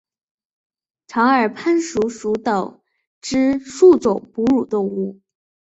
[1.05, 2.81] 长耳攀鼠属等
[3.21, 5.21] 之数种哺乳动物。